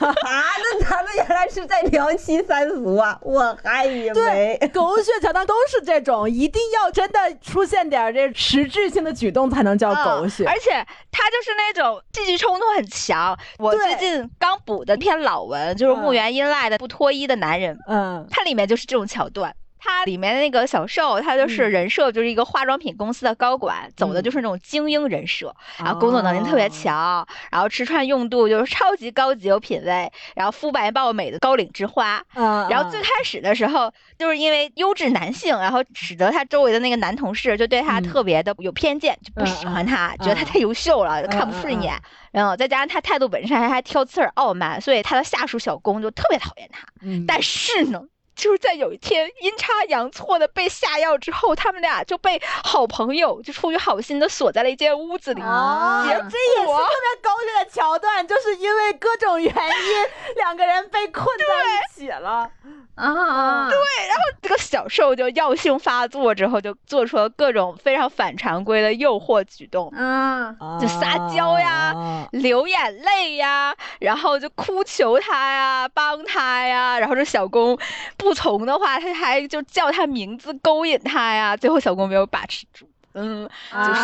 [0.00, 3.18] 那咱们原来是在聊七三俗啊？
[3.20, 10.46] 我还以为 狗血桥段都是这种，一定要真的出现点这实质性的举动才能叫狗血。
[10.46, 10.70] 而且
[11.10, 13.38] 他就是那种戏剧冲突很强。
[13.58, 19.54] 我最近刚补的篇老文，就是木原英赖的《不脱衣的男人》，嗯，它里面就是这种桥段。
[19.84, 32.22] 他里面的那个小受，他就是人设，就是一个化妆品公司的高管，走的就是那种精英人设，然后工作能力特别强，然后吃穿用度就是超级高级有品位，然后肤白貌美的高岭之花。
[32.70, 41.94] 然后最开始的时候，就是因为优质男性，然后使得他周围的那个男同事就对他特别的有偏见，就不喜欢他，觉得他太优秀了，看不顺眼。
[42.30, 46.86] 然后再加上他态度本身还还挑刺儿、傲慢，所以他的下属小工就特别讨厌他。
[47.26, 48.02] 但是呢。
[48.42, 55.40] 就是在有一天阴差阳错的被下药之后，他们俩就被好朋友就出于好心的锁在了一间屋子里。
[55.40, 62.50] 啊，这也是特别狗血的桥段，就是因为各种原因，两个人被困在一起了。
[62.94, 63.78] 啊，对，
[64.08, 69.90] 然后这个小受就药性发作之后，就做出了各种非常反常规的诱惑举动。
[69.96, 71.94] 嗯，就撒娇呀，
[72.32, 77.78] 流眼泪呀，然后就哭求他呀，帮他呀，然后这小公
[78.16, 78.31] 不。
[78.32, 82.88] 不从的话，他还就叫他名字勾引他呀，最后小公没有把持住。
[83.12, 84.00] 嗯，哎就是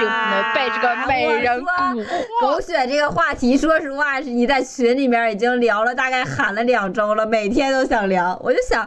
[0.00, 2.40] 并不能被这个美人蛊惑。
[2.40, 8.36] 狗血这个话题，说实话，是你在群里面已经聊了，大概喊了两周了，每天都想聊。
[8.42, 8.84] 我就想，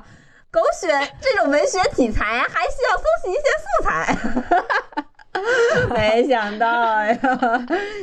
[0.51, 0.89] 狗血
[1.21, 4.17] 这种文学题材还需要搜集一些素材。
[5.95, 6.67] 没想到
[7.01, 7.17] 呀，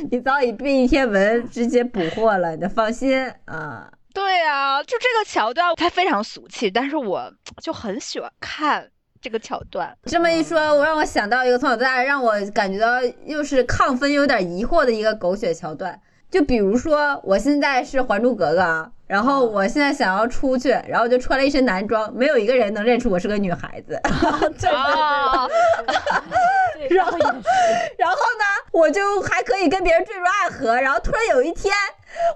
[0.09, 3.87] 你早已被一篇文直接捕获了，你就放心啊。
[4.17, 8.89] 对啊，就这个桥段，它非常俗气，但是我就很喜欢看
[9.21, 9.95] 这个桥段。
[10.05, 16.01] 这么一说，我让我想到一个从小到大让我感觉到又是亢奋又有点疑惑的一个狗血桥段。
[16.31, 23.93] 就比如说，我现在是《还珠格格》啊，然后我现在想要出去，然后我就穿了一身男装，没有一个人能认出我是个女孩子。
[24.03, 25.47] 啊，
[26.89, 27.17] 然后
[27.97, 31.73] 然后呢，我就还可以跟别人坠入爱河，然后突然有一天，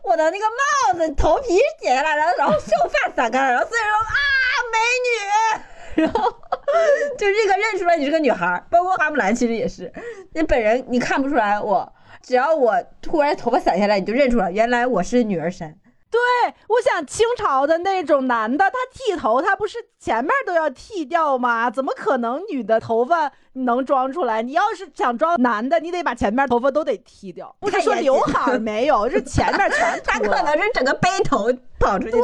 [0.04, 4.17] 我的那个帽子头皮解下来了，然后秀发散开了，然后所以说啊，
[4.72, 6.30] 美女，然后
[7.17, 9.91] 就这个认出来你是个女孩，包括花木兰其实也是，
[10.34, 11.94] 你本人你看不出来我。
[12.24, 15.76] 只要我突然头发散下来，你就认出来，原来我是女儿身。
[16.12, 16.19] 对，
[16.67, 21.71] 我想清朝的那种男的，他剃头，他不是前面都要剃掉吗？
[21.71, 24.41] 怎么可能女的头发能装出来？
[24.41, 30.19] 你要是想装男的，你得把前面头发都得剃掉，不是说刘海儿没有，是前面全 他。
[30.19, 32.17] 可能是整个背头跑出去的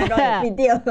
[0.00, 0.68] 女装也不一定。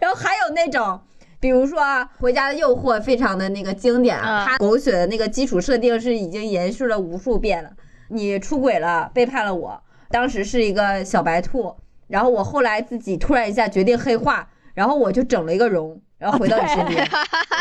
[0.00, 0.98] 然后还有那种。
[1.38, 7.70] 比如说啊《回家的诱惑》非常的那个经典，啊它狗血的那个基础设定是已经延续了无数遍了。
[8.08, 11.74] 你出轨了，背叛了我，当时是一个小白兔，
[12.08, 17.08] 然后我后来自己突然一下决定黑化，然后我就整了一个容，然后回到你身边，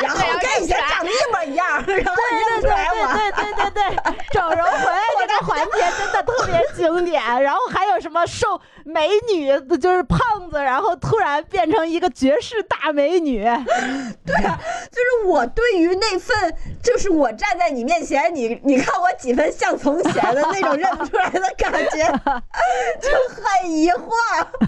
[0.02, 3.08] 然后跟以前长得一模一样，然后你认不出来我。
[3.16, 7.24] 对对对对对，整容回来这个环节真的特别经典。
[7.42, 10.20] 然后还有什么瘦美女，就是胖
[10.52, 13.44] 子，然后突然变成一个绝世大美女。
[14.28, 14.60] 对啊，
[14.92, 22.06] 就是我对于那份，就是我站在你面前，你你看我几分像从前的那种认不出来的感觉，
[23.02, 24.10] 就很疑惑。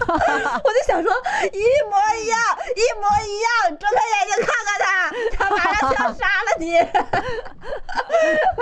[0.00, 1.12] 我就想说，
[1.52, 2.38] 一模一样，
[2.74, 4.86] 一模一样，睁开眼睛看看他，
[5.36, 6.66] 他马上就要杀了你，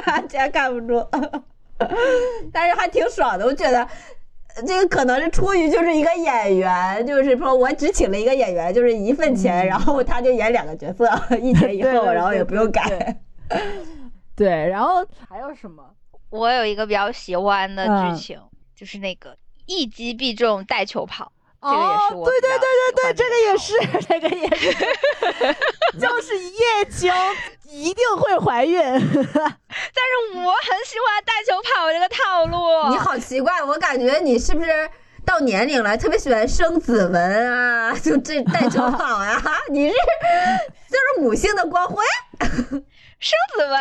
[0.06, 1.06] 完全看不出。
[2.52, 3.86] 但是还挺爽的，我觉得。
[4.66, 11.08] 这个可能是出于就是一个演员，就是说我只请了一个演员，就是一份钱，然后他就演两个角色，
[11.40, 13.16] 一前一后，对对然后也不用改。
[14.34, 15.88] 对，然后 还有什么？
[16.30, 18.40] 我有一个比较喜欢的嗯剧情，
[18.74, 21.30] 就是那个一击必中带球跑，
[21.62, 23.74] 这个也哦是，我对对对对对，这个也是，
[24.08, 24.72] 这个也是，
[26.00, 27.12] 就是一夜情
[27.68, 28.80] 一定会怀孕。
[28.82, 32.90] 但是我很喜欢带球跑这个套路。
[32.90, 34.88] 你好奇怪，我感觉你是不是
[35.26, 37.92] 到年龄了，特别喜欢生子文啊？
[37.98, 42.02] 就这带球跑呀、 你是就是母性的光辉？
[42.40, 43.78] 生子文，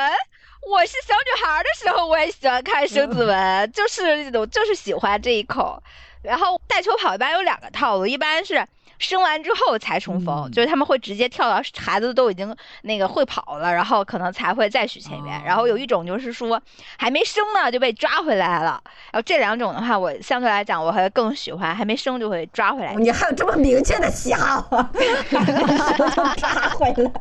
[0.69, 5.81] 我是小女孩儿的时候，我也喜欢看生子文，就是那种就是喜欢这一口。
[6.21, 8.67] 然后带球跑一般有两个套路，一般是
[8.99, 15.39] 生完之后才重逢，嗯就是他们会直接跳到孩子都已经那个会跑了，然后可能才会再续前缘。
[15.39, 16.61] 哦然后有一种就是说
[16.97, 18.79] 还没生呢就被抓回来了。
[19.11, 22.93] 然后这两种的话，我相对来讲我还更喜欢还没生就会抓回来。
[22.93, 24.89] 你还有这么明确的喜好啊？
[26.37, 27.11] 抓回来？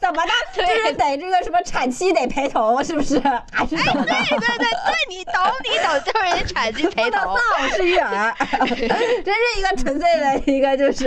[0.00, 0.32] 怎么的？
[0.54, 3.18] 对就是得这个什么产期得陪同，是不是？
[3.50, 4.12] 还是怎么的？
[4.12, 4.68] 对对对对，
[5.08, 7.20] 你懂你懂，就是人家产期陪同。
[7.20, 10.99] 丧失育儿， 真是一个纯粹的一个就是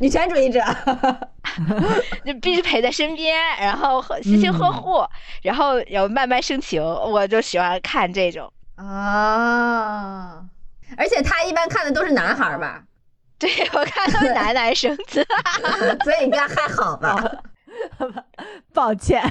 [0.00, 0.60] 女权 主义者。
[2.24, 5.04] 就必须陪在身边，然后呵细心呵护，
[5.42, 8.52] 然后然后慢慢生情，我就喜欢看这种。
[8.76, 10.42] 啊！
[10.96, 12.82] 而且他一般看的都是男孩儿吧，
[13.38, 15.26] 对我看都是男男生子，
[16.04, 17.16] 所以应该还好吧？
[18.72, 19.22] 抱歉，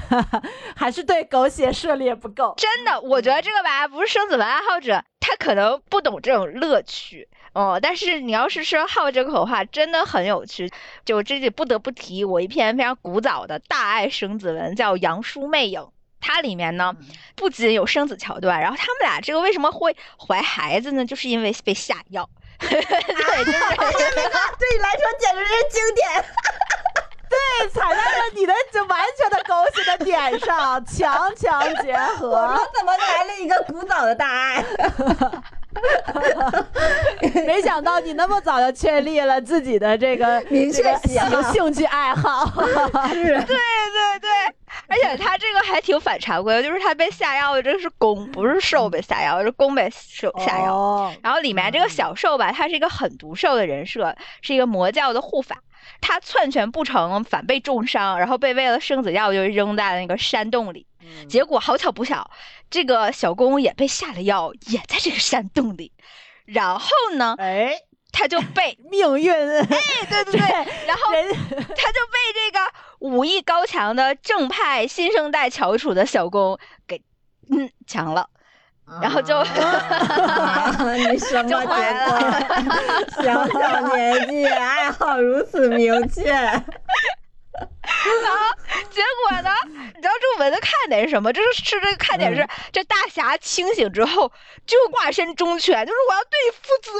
[0.76, 2.54] 还是对狗血涉猎不够。
[2.56, 7.28] 真的，我觉得这个吧，不是生子文爱好者，他可能不懂这种乐趣。
[7.52, 10.70] 哦，但是你要是说好这口的话，真的很有趣。
[11.04, 15.80] 就这里不得不提我一篇非常古早的大爱生子文，叫《杨叔魅影》。
[16.20, 16.94] 它里面呢，
[17.34, 21.04] 不仅有生子桥段，然后他们俩这个为什么会怀孩子呢？
[21.04, 22.28] 就是因为被下药。
[22.60, 22.92] 对，就是 对
[23.42, 26.24] 你来说简直是经典。
[27.30, 32.70] 对，踩在了你的就完全的狗血的点上，强强结我合说。
[32.76, 34.64] 怎么来了一个古早的大爱？
[37.46, 42.46] 没想到你那么早就确立了自己的这个明确这个喜好兴兴趣爱好。
[43.08, 44.30] 是 对对对，
[44.88, 50.74] 而且他这个还挺反常规的，就是他被下药的这个是攻，不是受被下药，是攻被受下药。
[50.74, 55.62] 哦然后里面这个小受吧，他是一个狠毒兽的人设，是一个魔教的护法。
[56.00, 60.86] 他篡权不成，反被重伤，然后被喂了圣子药，就扔在了那个山洞里。
[61.28, 62.30] 结果好巧不巧，
[62.70, 65.92] 这个小公也被下了药，也在这个山洞里。
[66.44, 67.74] 然后呢，哎，
[68.12, 69.66] 他就被 命运，哎
[70.08, 70.40] 对对对，
[70.86, 72.60] 然后人他就被这个
[72.98, 77.00] 武艺高强的正派新生代翘楚的小公给
[77.50, 78.28] 嗯抢了。
[79.00, 83.22] 然后就啊你什么就结果？
[83.22, 86.32] 小小年纪，爱好如此明确。
[88.22, 88.54] 然后
[88.90, 89.50] 结果呢？
[89.94, 91.32] 你知道这个文的看点是什么？
[91.32, 94.32] 就是是这个看点是，这大侠清醒之后
[94.66, 96.90] 就化身忠犬，就是我要对你负责。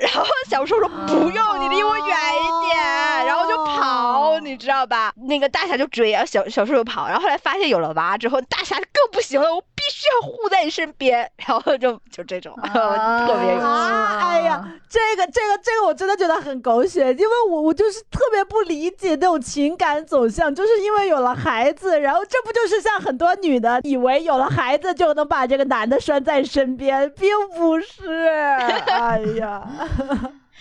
[0.00, 5.12] 然后小叔说不用，你离我远一点，然后就跑，你知道吧？
[5.26, 7.08] 那个大侠就追，然后小小叔就跑。
[7.08, 9.48] 然后后来发现有了娃之后，大侠更不行了，
[9.90, 11.30] 须要护在你身边。
[11.36, 13.64] 然后就就这种，特别有趣。
[13.64, 14.18] 啊！
[14.20, 28.26] 哎呀，这个这个这个我真的觉得很狗血，因为我我就是特别不理解那种情感走向，就是因为有了孩子，然后这不就是像很多女的以为有了孩子就能把这个男的拴在身边，并不是。
[28.86, 29.62] 哎呀，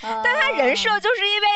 [0.02, 1.48] 但他人设就是因为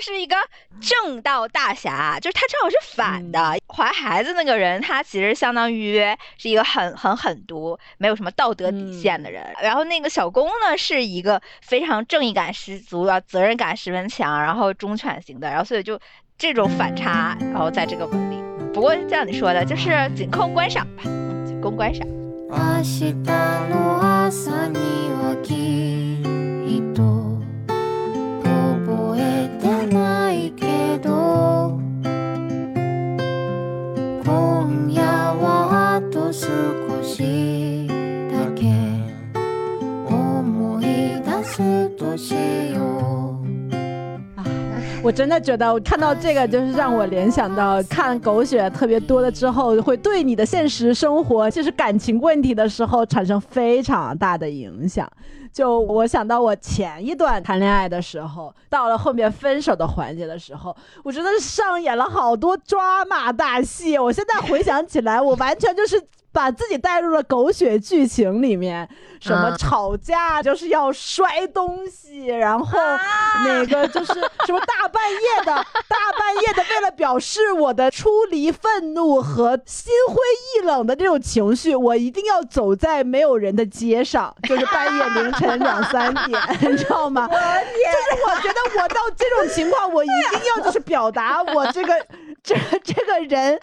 [0.00, 0.34] 他是一个
[0.80, 3.58] 正道大侠，就是他正好是反的。
[3.68, 6.02] 怀孩子那个人，他其实相当于
[6.38, 9.44] 是一个很很狠毒、没有什么道德底线的人。
[9.60, 15.50] 然后那个小公呢，是一个非常正义感十足、啊，责任感十分强，然后忠犬型的。
[15.50, 16.00] 然后所以就
[16.38, 18.42] 这种反差，然后在这个文里。
[18.72, 21.02] 不过像你说的，就是仅供观赏吧，
[21.44, 22.08] 仅供观赏。
[36.29, 36.31] 少
[37.03, 37.87] し
[38.29, 38.65] だけ
[40.05, 42.33] 思い出すとし
[42.73, 43.45] よう
[45.01, 55.07] 我真的觉得我看到这个，就是让我联想到看狗血特别多了之后，会对你的现实生活，就是感情问题的时候产生非常大的影响。
[55.53, 63.99] 就我想到我前一段谈恋爱的时候，到了后面分手的环节的时候，我真的是上演了好多抓马大戏。
[63.99, 66.01] 我现在回想起来，我完全就是。
[66.32, 68.88] 把自己带入了狗血剧情里面，
[69.20, 72.78] 什么嗯吵架就是要摔东西，然后
[73.44, 74.12] 那个就是
[74.46, 75.52] 什么大半夜的，
[75.88, 87.26] 大半夜的，为了表示我的出离、愤怒和心灰意冷的这种情绪，我一定要走在没有人的街上，就是半夜凌晨两三点，你知道吗？
[87.30, 92.06] 就是我觉得我到这种情况，我一定要就是表达我这个
[92.42, 93.60] 这这个人。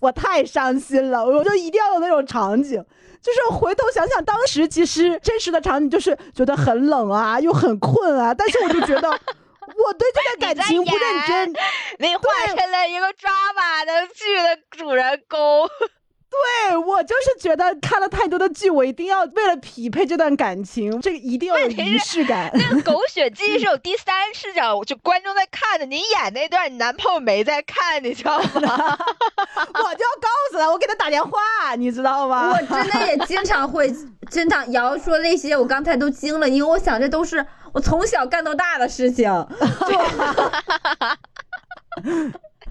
[0.00, 2.84] 我太伤心了，我就一定要有那种场景。
[3.20, 11.52] 就是回头想想，当时其实真实的场景就是觉得很冷啊，又很困啊，但是我就觉得我对这段感情不认真。
[11.98, 15.68] 你化成了一个抓马的剧的主人公。
[16.68, 22.50] 对我就是觉得看了太多的剧，我一定要为了匹配这段感情，这个一定要有仪式感。
[22.54, 25.86] 那个狗血剧是有第三视角，就观众在看的。
[25.86, 28.44] 你演那段，你男朋友没在看，你知道吗？
[28.54, 32.52] 我就要告诉他，我给他打电话，你知道吗？
[32.52, 33.92] 我真的也经常会，
[34.30, 39.28] 经常瑶说那些，我刚才都惊了，因为我想这都是我从小干到大的事情，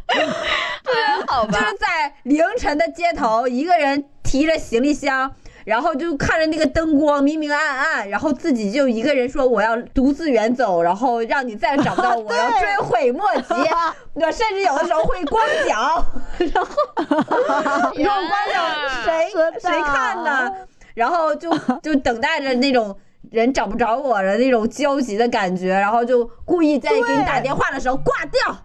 [1.27, 5.33] 好吧，就是在凌晨的街头，一个人提着行李箱。
[5.65, 13.53] 然后就看着那个灯光明明暗暗，然后自己就一个人说我要独自远走，然后让你再也找不到我，要追悔莫及。
[14.15, 16.05] 我甚至有的时候会光脚，
[16.37, 18.63] 然后 你说我光脚
[19.03, 20.49] 谁谁看呢？
[20.93, 21.51] 然后就
[21.83, 22.97] 就等待着那种
[23.29, 28.57] 人找不着我的那种焦急的感觉，然后就故意在给你打电话的时候挂掉，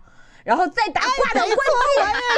[0.44, 1.56] 然后再打挂掉关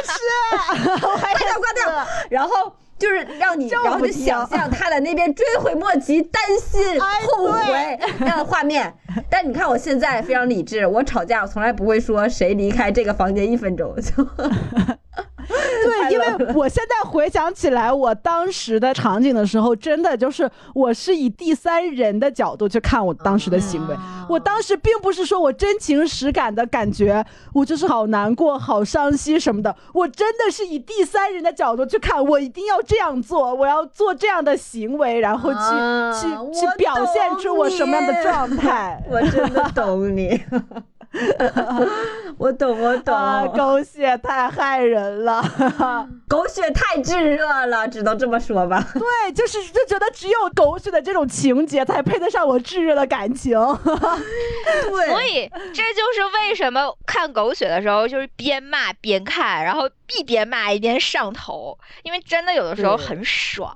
[0.03, 2.75] 机，挂掉 挂掉，然后。
[2.97, 8.91] 就是让你，然后就想象他在那边追悔莫及、担心、后悔那样的画面。
[9.29, 14.25] 但你看我现在非常理智，我吵架我从来不会说谁离开这个房间一分钟就。
[15.47, 23.95] 对，因为我现在回想起来，我当时的场景的时候，真的就是我是以第三人的角度去看我当时的行为。
[24.27, 27.23] 我当时并不是说我真情实感的感觉，
[27.53, 29.75] 我就是好难过、好伤心什么的。
[29.93, 36.27] 我真的是以第三人的角度去看，我一定要这样做，我要做这样的行为，然后去、啊去
[36.59, 39.03] 去表现出我什么样的状态。
[39.11, 40.41] 我真的懂你。
[42.37, 43.15] 我懂，我懂。
[43.15, 45.43] 啊，狗血太害人了。
[46.27, 48.85] 狗血太炙热了，只能这么说吧。
[48.93, 53.57] 对，就是就觉得只有狗血的这种情节才配得上我炙热的感情。
[53.83, 63.75] 对，所以这就是为什么看狗血的时候，就是边骂边看，然后一边骂一边上头，因为真的有的时候很爽。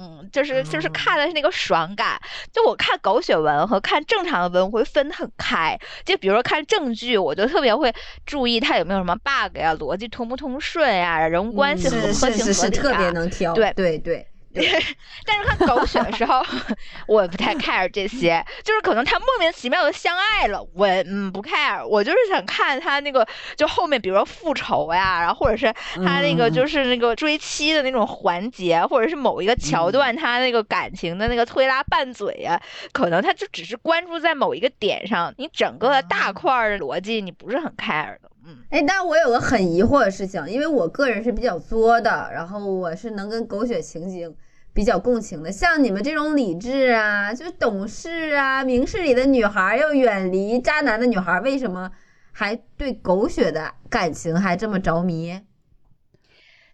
[0.00, 2.18] 嗯，就是就是看的是那个爽感。
[2.50, 5.78] 就我看狗血文和看正常的文，我会分得很开。
[6.06, 7.94] 就比如说看正剧，我就特别会
[8.24, 13.10] 注意它有没有什么 bug 呀，逻辑通不通顺呀，人物关系合不是合情是是是，合理特别呀。
[13.12, 13.52] 能挑。
[13.52, 14.26] 对对对，
[15.24, 16.44] 但是看狗血的时候，
[17.06, 23.26] 我不太 care 这些，就是可能他莫名其妙的相爱了，我嗯不 care，我就是想看他那个
[23.56, 25.72] 就后面，比如说复仇呀，然后或者是
[26.04, 32.60] 他那个就是那个追妻的那种环节，或者是某一个桥段他那个感情的那个推拉拌嘴呀，
[32.92, 38.56] 可能他就只是关注在某一个点上，你整个的大块儿的逻辑你不是很 care 的，嗯。
[38.70, 44.34] 哎，但我有个很疑惑的事情，因为我个人是比较作的，然后我是能跟狗血情景
[44.72, 45.50] 比较共情的。
[45.50, 51.90] 像你们这种理智啊，就是懂事啊、明事理的女孩，要远离渣男的女孩，为什么
[52.32, 55.40] 还对狗血的感情还这么着迷？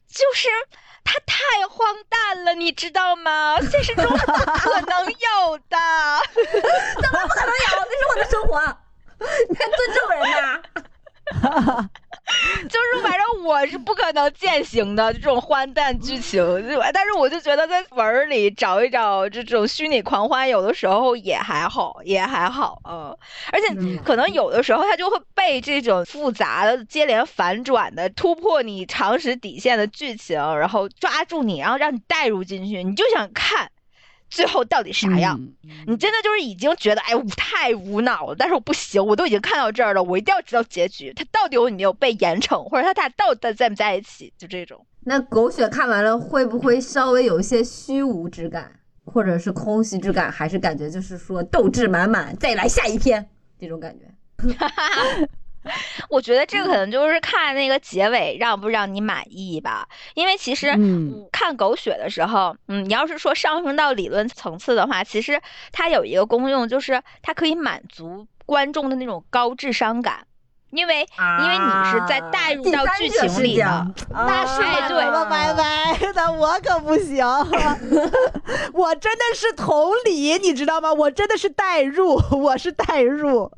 [0.06, 0.48] 就是
[1.02, 3.58] 他太荒诞了，你知道吗？
[3.60, 5.76] 现实中是不可能有的。
[7.02, 7.84] 怎么不可能有？
[7.88, 8.60] 那是我的生活，
[9.48, 10.62] 你看尊重人呐、
[12.68, 16.40] 就是反正我是不可能践行的这种荒诞剧情？
[16.92, 23.16] 但是我就觉得在文儿里找一找这种虚拟狂欢，有的时候也还好，也还好，嗯。
[23.52, 33.70] 而且嗯可能有的时候它就会被这种复杂的、接连反转的、突破你常识底线的剧情，然后抓住你，然后让你带入进去，你就想看
[34.28, 35.40] 最后到底啥样。
[35.40, 44.84] 嗯你真的就是已经觉得，哎，我太无脑了，但是我不行，我都已经看到这儿了，我一定要知道结局，他到底有没有被严惩，或者他俩到底在不在一起，就这种。
[45.04, 48.72] 那狗血看完了会不会稍微有一些虚无之感，
[49.04, 53.28] 或者是空虚之感，还是感觉就是说斗志满满，再来下一篇
[53.60, 54.06] 这种感觉？
[56.08, 65.40] 我觉得这个可能就是看那个结尾让不让你满意吧，因为其实嗯看狗血的时候，嗯，你要是说上升到理论层次的话，其实
[65.72, 70.26] 它有一个功用，就是它可以满足观众的那种高智商感。
[70.70, 71.06] 因为
[71.42, 75.04] 因为你是在带入到剧情里的，那是哎对。
[75.06, 77.24] 了，拜拜，那我可不行，
[78.74, 80.92] 我真的是同理，你知道吗？
[80.92, 83.50] 我真的是代入， 我是代入，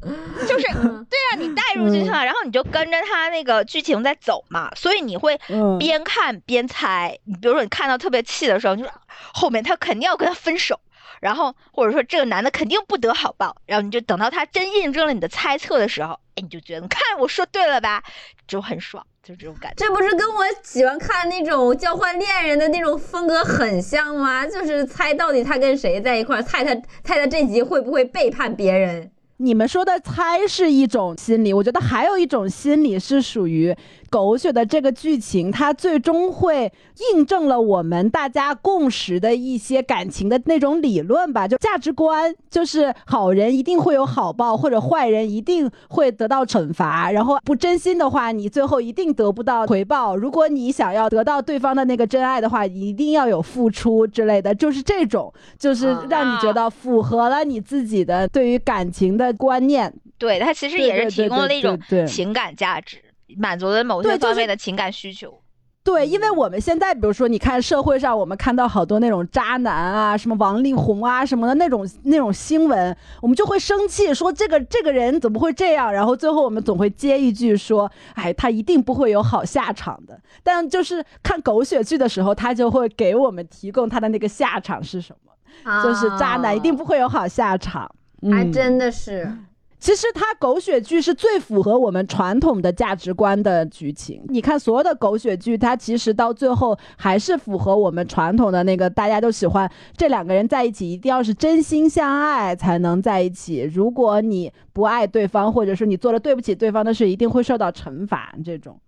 [0.47, 5.79] 就是对啊，你代入进去了，然后你就跟着他那个剧情在走嘛，所以你会嗯。
[5.79, 7.19] 边看边猜。
[7.25, 8.95] 你比如说你看到特别气的时候，你就说
[9.33, 10.79] 后面他肯定要跟他分手，
[11.21, 18.03] 然后或者说这个男的肯定不得好报，然后你就等到他真印证了你的猜测的时候，哎，你就觉得你看我说对了吧，
[18.47, 19.85] 就很爽，就这种感觉。
[19.85, 24.47] 这不是跟我喜欢看那种交换恋人的那种风格很像吗？
[24.47, 29.11] 就是猜到底他跟谁在一块儿，猜他猜他这集会不会背叛别人。
[29.41, 33.73] 你们说的猜是一种心理，我觉得还有一种心理是属于
[34.11, 36.73] 狗血的这个剧情，它最终会
[37.13, 50.17] 印证了我们大家共识的一些感情的那种理论吧，就价值观，就是好人一定会有好报，或者坏人一定会得到惩罚，然后不真心的话，你最后一定得不到回报。
[50.17, 59.93] 如果你想要得到对方的那个真爱的话，一定要有付出之类的，就是这种，就是让你觉得符合了你自己的对于感情的观念。
[60.19, 62.99] 对，它其实也是提供了一种情感价值，
[63.37, 65.41] 满足了某些对方面的情感需求。
[65.85, 75.91] 对，因为我们现在，比如说，你看社会上，我们看到好多那种渣男啊，什么王力宏啊什么的那种那种新闻，我们就会生气，说这个这个人怎么会这样？
[75.91, 80.21] 然后最后我们总会接一句说，哎，他一定不会有好下场的。
[80.43, 87.91] 但就是看狗血剧的时候，他就会给我们提供他的那个下场是什么，就是渣男一定不会有好下场。
[88.21, 89.33] 嗯还真的是。
[89.79, 94.23] 其实它狗血剧是最符合我们传统的价值观的剧情。
[94.29, 103.63] 你看所有的狗血剧，它其实到最后还是符合我们传统的那个，大家都喜欢这两个人在一起，一定要是真心相爱才能在一起。
[103.73, 108.35] 如果你不爱对方，或者说你做了对不起对方的事，一定会受到惩罚。
[108.45, 108.79] 这种，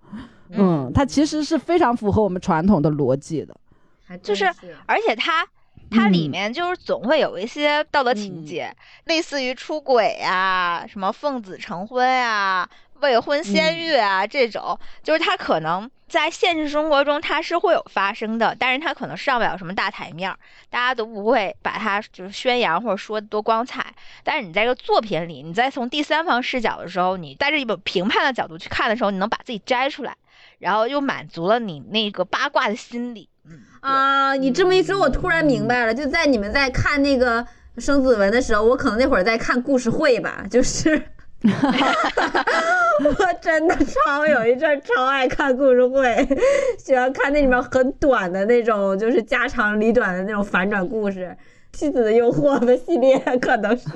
[0.51, 3.55] 嗯，它其实是非常符合我们传统的逻辑的。
[4.23, 5.47] 就是是而且它
[5.91, 8.75] 它里嗯面就是总会有一些道德情嗯节，
[9.05, 12.69] 类似于出轨啊、什么奉子成婚啊、
[13.01, 20.39] 未婚先嗯孕啊、这种，就是它可能在现实生活中它是会有发生的，但是它可能上不了什么大台面儿，
[20.69, 23.95] 大家都不会把它就是宣扬或者说得多光彩。
[24.23, 30.15] 但是你在这个作品里，你在从第三方视角的时候，你带着一本评判的角度去看的时候，你能把自己摘出来，
[30.59, 33.30] 然后又满足了你那个八卦的心理。
[33.81, 37.47] 嗯，啊，你这么一说，我突然明白了，就在你们在看那个
[37.79, 41.03] 生子文的时候，我可能那会儿在看故事会吧， 就是。
[43.03, 46.29] 我真的超有一阵儿超爱看故事会，
[46.77, 51.35] 喜欢看那里面很短的那种，就是家长里短的那种反转故事，
[51.79, 53.87] 《妻子的诱惑》的系列可能是。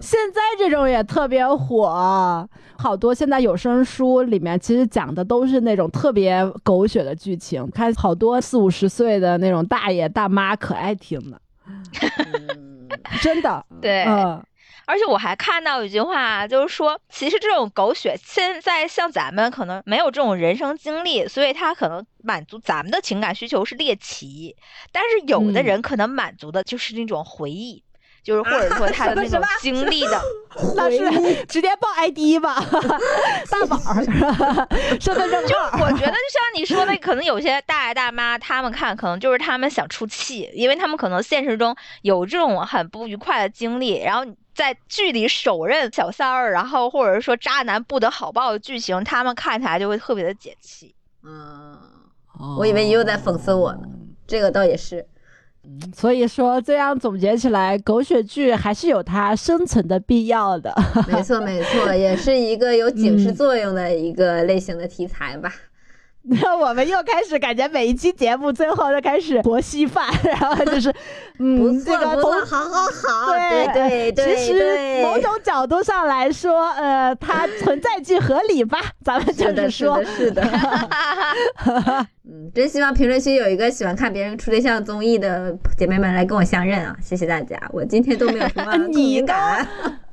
[0.00, 11.40] 现在这种也特别火，好多现在有声书里面其实讲的都是那种特别狗血的剧情，看好多四五十岁的那种大爷大妈可爱听的，
[13.22, 14.04] 真的，对。
[14.04, 14.42] 嗯
[14.86, 24.56] 而且我还看到一句话，就是说，其实这种狗血，现在像咱们可能没有这种人生经历，所以他可能满足咱们的情感需求是猎奇，
[24.90, 27.84] 但是有的人可能满足的就是那种回忆，
[28.22, 30.20] 就是或者说他的 那种经历的。
[30.74, 32.56] 那是直接报 ID 吧，
[33.48, 34.66] 大宝儿是吧？
[35.00, 35.54] 身份证就。
[35.54, 50.92] 我觉得，就像你说的，可能有些大爷大妈他们看，可能就是他们想出气，因为他们可能现实中有这种很不愉快的经历，然后在剧里手刃小三儿，然后或者说渣男不得好报的剧情，他们看起来就会特别的解气。
[51.22, 51.78] 嗯，
[52.58, 53.82] 我以为你又在讽刺我呢，
[54.26, 55.06] 这个倒也是。
[55.94, 60.74] 所以说，这样总结起来，狗血剧还是有它生存的必要的。
[61.06, 65.52] 没错，没错，也是一个有警示作用的一个类型的题材吧。
[66.28, 70.92] 那我们又开始感觉每一期节目最后都开始博稀饭，然后就是，
[71.38, 72.06] 嗯，不这个
[72.44, 80.50] 好好好，对对对其实，某种角度上来说，呃，它存在即合理吧，咱们就是说是的，，是
[81.70, 82.06] 的。
[82.28, 86.94] 嗯，真希望评论区有一个喜欢看别人处对象综艺的姐妹们来跟我相认啊！
[87.02, 89.66] 谢谢大家，我今天都没有什么 共感。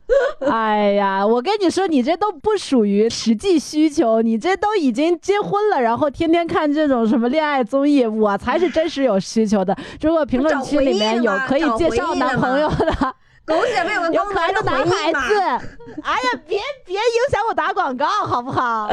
[0.50, 9.76] 哎呀，我跟你说，你这都不属于实际需求，你这都已经结婚了，然后天天看这种什么恋爱综艺，我才是真实有需求的。
[10.02, 13.16] 如果评论区里面有可以介绍男朋友的，
[13.48, 15.62] 狗血没有个有功可爱的男孩子，嘛。
[16.04, 18.92] 哎呀，别别影响我打广告好不好？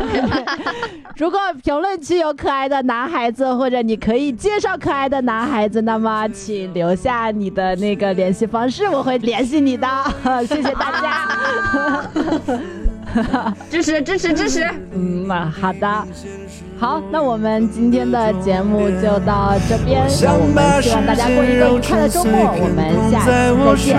[1.19, 9.89] 如果评论区有可爱的男孩子，或者你可以介绍可爱的男孩子，那么请留下你的那个联系方式，我会联系你的。
[10.47, 11.29] 谢谢大家。
[13.71, 14.65] 支持支持支持！
[14.93, 16.07] 嗯，那好的，
[16.85, 23.97] 好，那我们今天的节目就到这边，那我们希望大家过一个愉快的周末，我们下期再见，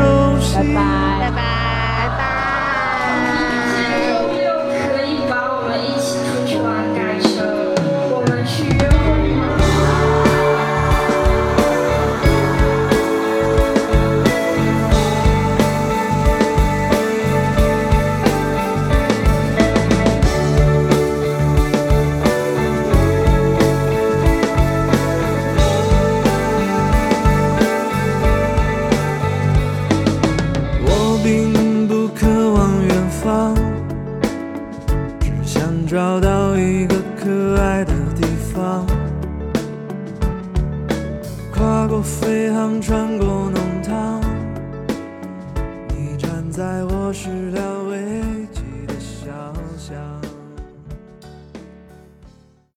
[0.54, 1.20] 拜拜。
[1.20, 1.75] 拜拜。
[42.82, 43.15] 常常。